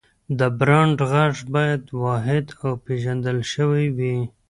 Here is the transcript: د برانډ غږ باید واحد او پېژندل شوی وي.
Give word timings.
د 0.39 0.41
برانډ 0.59 0.97
غږ 1.11 1.35
باید 1.55 1.83
واحد 2.03 2.45
او 2.63 2.71
پېژندل 2.85 3.37
شوی 3.53 3.85
وي. 3.97 4.17